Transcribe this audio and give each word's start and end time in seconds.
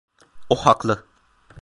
O 0.49 0.55
haklı. 0.55 1.05